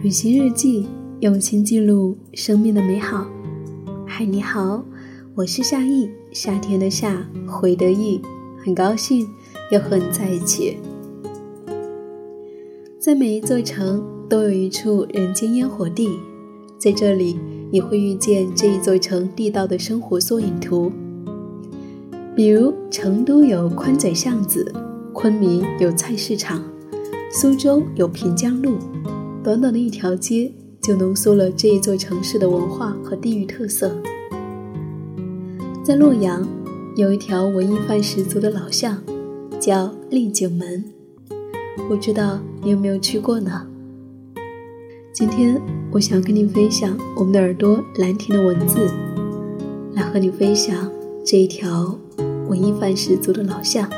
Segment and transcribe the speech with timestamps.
[0.00, 0.86] 旅行日记，
[1.18, 3.26] 用心记录生命的美好。
[4.06, 4.84] 嗨，你好，
[5.34, 8.20] 我是夏意，夏天的夏，回的意，
[8.64, 9.26] 很高兴
[9.72, 10.78] 又和你在一起。
[13.00, 16.20] 在每一座城都有一处人间烟火地，
[16.78, 17.36] 在这里
[17.72, 20.92] 你会遇见这一座城地道的生活缩影图。
[22.36, 24.72] 比如成都有宽窄巷子，
[25.12, 26.62] 昆明有菜市场，
[27.32, 28.76] 苏州有平江路。
[29.42, 30.52] 短短的一条街，
[30.82, 33.96] 就浓缩了这一座城市的文化和地域特色。
[35.82, 36.46] 在洛阳，
[36.96, 39.02] 有一条文艺范十足的老巷，
[39.58, 40.84] 叫丽景门。
[41.88, 43.66] 不知道你有没有去过呢？
[45.14, 45.60] 今天
[45.92, 48.90] 我想跟你分享我们的耳朵兰亭的文字，
[49.94, 50.90] 来和你分享
[51.24, 51.98] 这一条
[52.48, 53.88] 文艺范十足的老巷。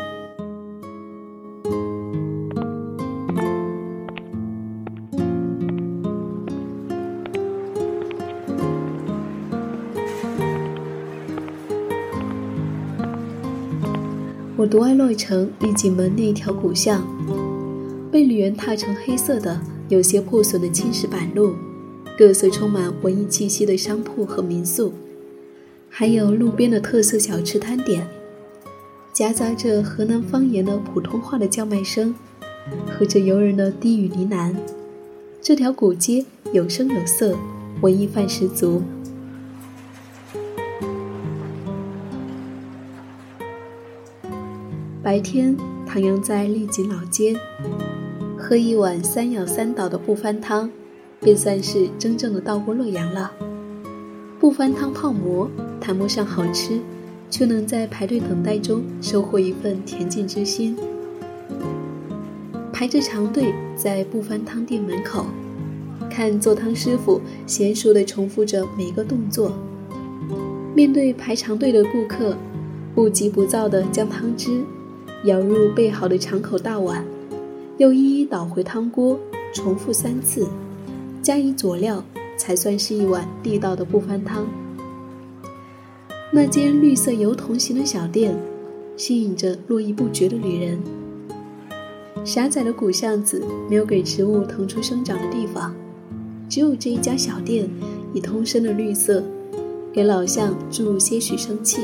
[14.61, 17.03] 我独爱洛城丽景门那一条古巷，
[18.13, 19.59] 被旅人踏成黑色的、
[19.89, 21.55] 有些破损的青石板路，
[22.19, 24.93] 各色充满文艺气息的商铺和民宿，
[25.89, 28.07] 还有路边的特色小吃摊点，
[29.15, 32.15] 夹杂着河南方言的普通话的叫卖声，
[32.87, 34.55] 和着游人的低语呢喃。
[35.41, 36.23] 这条古街
[36.53, 37.35] 有声有色，
[37.81, 38.83] 文艺范十足。
[45.11, 45.57] 白天
[45.89, 47.35] 徜徉在丽景老街，
[48.39, 50.71] 喝一碗三咬三倒的不翻汤，
[51.21, 53.33] 便算是真正的到过洛阳了。
[54.39, 55.51] 不翻汤泡馍
[55.81, 56.79] 谈不上好吃，
[57.29, 60.79] 却能在排队等待中收获一份恬静之心。
[62.73, 65.27] 排着长队在不翻汤店门口，
[66.09, 69.53] 看做汤师傅娴熟地重复着每个动作。
[70.73, 72.37] 面对排长队的顾客，
[72.95, 74.63] 不急不躁地将汤汁。
[75.25, 77.05] 舀入备好的敞口大碗，
[77.77, 79.19] 又一一倒回汤锅，
[79.53, 80.49] 重复三次，
[81.23, 82.03] 加以佐料，
[82.39, 84.47] 才算是一碗地道的不翻汤。
[86.33, 88.35] 那间绿色油桐形的小店，
[88.97, 90.79] 吸引着络绎不绝的旅人。
[92.25, 95.75] 狭窄的古巷子没有给植物腾出生长的地方，
[96.49, 97.69] 只有这一家小店，
[98.15, 99.23] 以通身的绿色，
[99.93, 101.83] 给老巷注入些许生气。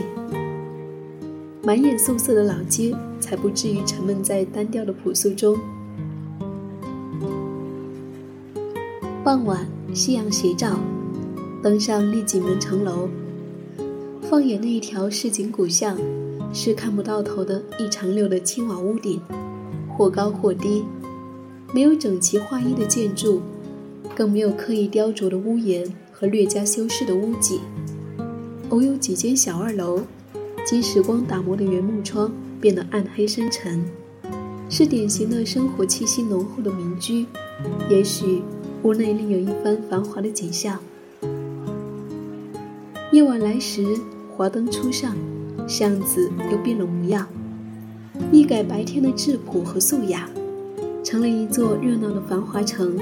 [1.66, 5.58] 满眼素色的老街，才不至于沉闷在单调的朴素中。
[9.24, 10.78] 傍晚，夕阳斜照，
[11.60, 13.08] 登上丽景门城楼，
[14.22, 15.98] 放眼那一条市井古巷，
[16.52, 19.20] 是看不到头的一长溜的青瓦屋顶，
[19.88, 20.84] 或高或低，
[21.74, 23.42] 没有整齐划一的建筑，
[24.14, 27.58] 更没有刻意雕琢的屋檐和略加修饰的屋脊，
[28.68, 30.02] 偶有几间小二楼。
[30.66, 32.28] 经时光打磨的原木窗
[32.60, 33.84] 变得暗黑深沉，
[34.68, 37.24] 是典型的生活气息浓厚的民居。
[37.88, 38.42] 也许
[38.82, 40.80] 屋内另有一番繁华的景象。
[43.12, 43.96] 夜晚来时，
[44.36, 45.14] 华灯初上，
[45.68, 47.28] 巷子又变了模样，
[48.32, 50.28] 一改白天的质朴和素雅，
[51.04, 52.98] 成了一座热闹的繁华城。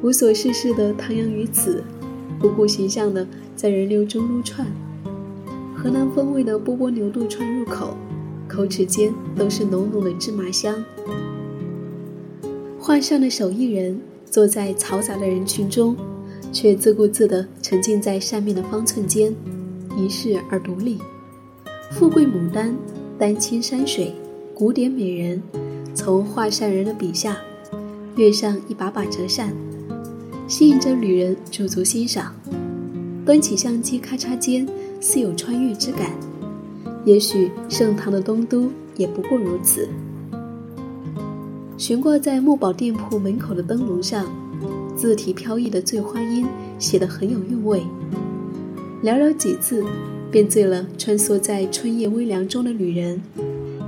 [0.00, 1.82] 无所事事的徜徉于此，
[2.38, 4.64] 不顾形象的在人流中撸串。
[5.82, 7.96] 河南风味的波波牛肚串入口，
[8.46, 10.80] 口齿间都是浓浓的芝麻香。
[12.78, 15.96] 画上的手艺人坐在嘈杂的人群中，
[16.52, 19.34] 却自顾自地沉浸在扇面的方寸间，
[19.96, 20.98] 一世而独立。
[21.90, 22.72] 富贵牡丹、
[23.18, 24.14] 丹青山水、
[24.54, 25.42] 古典美人，
[25.96, 27.36] 从画扇人的笔下，
[28.14, 29.52] 跃上一把把折扇，
[30.46, 32.32] 吸引着旅人驻足欣赏。
[33.26, 34.64] 端起相机，咔嚓间。
[35.02, 36.12] 似有穿越之感，
[37.04, 39.88] 也许盛唐的东都也不过如此。
[41.76, 44.24] 悬挂在墨宝店铺门口的灯笼上，
[44.96, 46.46] 字体飘逸的醉花音
[46.78, 47.82] 写得很有韵味。
[49.02, 49.84] 寥寥几字，
[50.30, 53.20] 便醉了穿梭在春夜微凉中的旅人，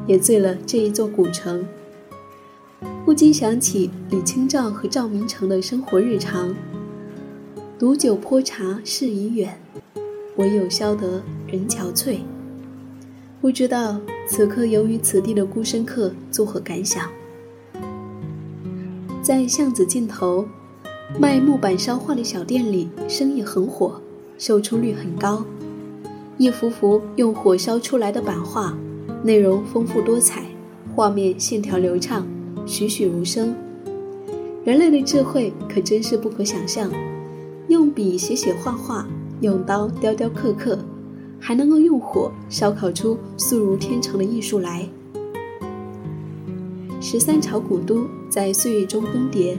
[0.08, 1.64] 也醉了这一座古城。
[3.05, 6.52] 不禁想起李清照和赵明诚的生活日常：
[7.78, 9.60] 独酒泼茶事已远。
[10.36, 12.19] 唯有消得人憔悴。
[13.40, 17.08] 不知道此刻游于此地的孤身客作何感想？
[19.22, 20.46] 在巷子尽头，
[21.19, 24.00] 卖木板烧画的小店里，生意很火，
[24.38, 25.44] 售出率很高。
[26.36, 28.76] 一幅幅用火烧出来的版画，
[29.22, 30.42] 内容丰富多彩，
[30.94, 32.26] 画面线条流畅，
[32.66, 33.54] 栩栩如生。
[34.64, 36.90] 人类的智慧可真是不可想象，
[37.69, 39.06] 用笔写写画画，
[39.44, 40.79] 用刀雕雕刻刻，
[41.38, 44.88] 还能够用火烧烤出素如天成的艺术来。
[47.00, 49.55] 十三朝古都在岁月中更迭，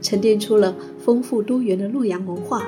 [0.00, 2.62] 沉淀出了丰富多元的洛阳文化。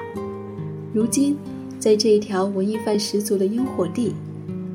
[0.93, 1.37] 如今，
[1.79, 4.13] 在这一条文艺范十足的烟火地，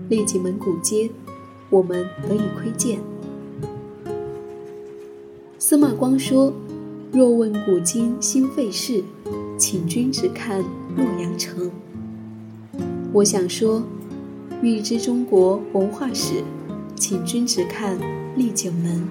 [0.10, 1.08] 丽景门古街，
[1.70, 3.00] 我们得以窥见。
[5.60, 6.52] 司马光说。
[7.10, 9.02] 若问古今兴废事，
[9.57, 10.63] 请君只看
[10.95, 11.71] 洛阳城。
[13.12, 13.81] 我想说，
[14.62, 16.44] 欲知中国文化史，
[16.95, 17.98] 请君只看
[18.36, 19.07] 丽景门。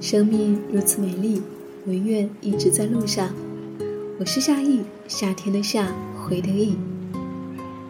[0.00, 1.40] 生命如此美丽，
[1.86, 3.30] 唯愿一直在路上。
[4.20, 6.76] 我是夏意，夏天的夏，回的意。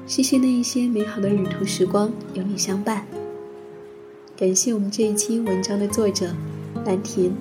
[0.07, 3.07] 谢谢那一些美好的旅途时光有你相伴。
[4.37, 6.29] 感谢我们这一期文章的作者
[6.85, 7.33] 兰亭。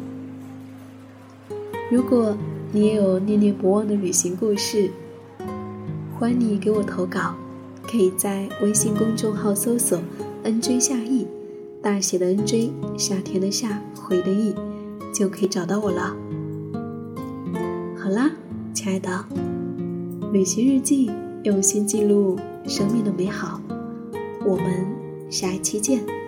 [1.91, 2.37] 如果
[2.71, 4.89] 你也有念念不忘的旅行故事，
[6.17, 7.35] 欢迎你给我投稿，
[7.85, 9.99] 可以在微信公众号搜索
[10.45, 11.27] “nj 夏意”，
[11.83, 14.55] 大写的 “nj”，夏天的夏，回的意，
[15.13, 16.15] 就可以找到我了。
[17.97, 18.31] 好啦。
[18.73, 19.25] 亲爱的，
[20.31, 21.11] 旅行日记，
[21.43, 22.37] 用心记录
[22.67, 23.61] 生命的美好。
[24.45, 26.22] 我们下一期见。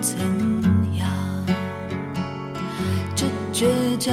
[0.00, 0.18] 怎
[0.96, 1.08] 样？
[3.14, 4.12] 这倔强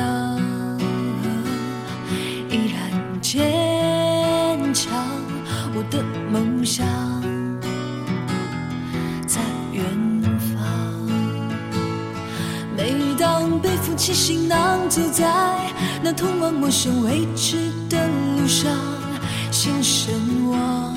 [2.50, 4.92] 依然坚强，
[5.76, 6.86] 我的梦想
[9.28, 9.42] 在
[9.72, 9.84] 远
[10.40, 10.64] 方。
[12.76, 13.94] 每当背负。
[13.96, 15.24] 起行囊，走在
[16.02, 18.72] 那通往陌生未知的路上，
[19.52, 20.14] 心神
[20.50, 20.96] 往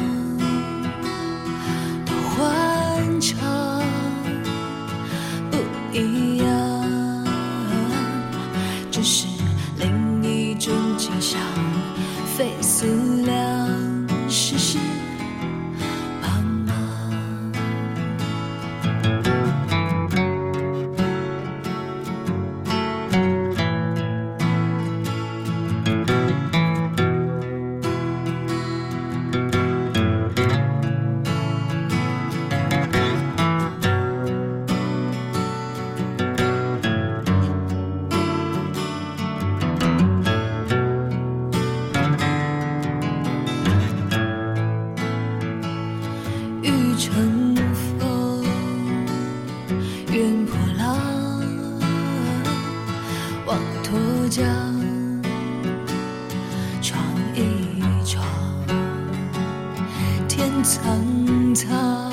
[61.57, 62.13] 苍苍，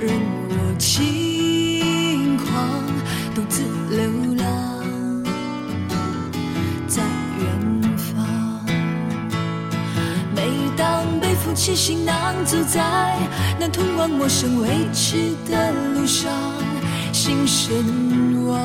[0.00, 0.10] 任
[0.48, 2.46] 我轻狂，
[3.34, 3.60] 独自
[3.90, 4.42] 流浪
[6.88, 7.02] 在
[7.38, 8.24] 远方。
[10.34, 10.48] 每
[10.78, 13.18] 当背负起行囊，走在
[13.60, 16.32] 那通往陌生未知的路上，
[17.12, 18.56] 心神往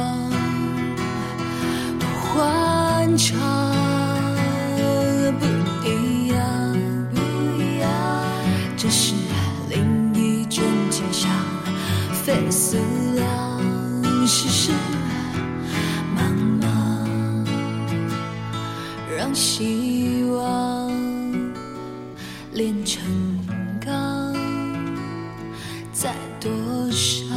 [2.00, 3.69] 多欢畅。
[19.60, 20.90] 希望
[22.54, 23.04] 炼成
[23.82, 24.34] 钢，
[25.92, 26.50] 再多
[26.92, 27.28] 伤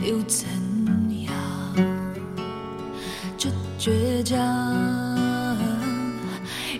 [0.00, 0.46] 又怎
[1.24, 1.34] 样？
[3.36, 4.38] 这倔强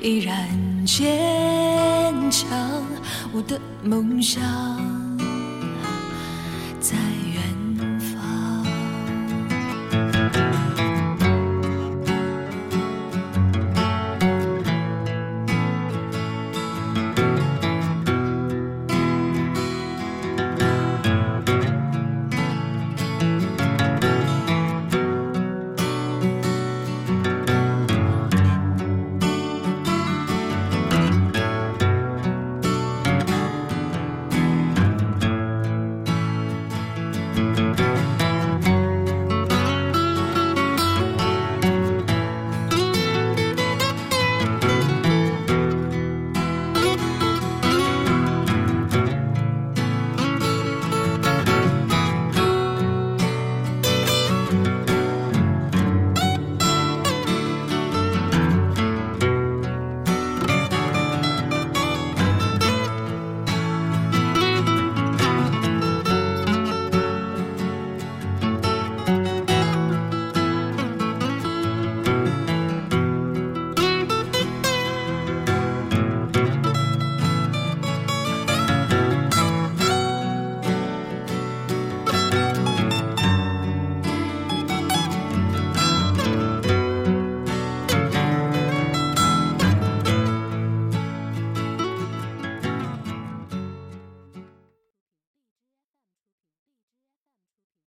[0.01, 0.49] 依然
[0.87, 2.49] 坚强，
[3.33, 4.74] 我的梦想。